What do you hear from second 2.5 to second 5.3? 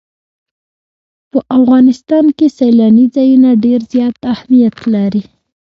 سیلاني ځایونه ډېر زیات اهمیت لري.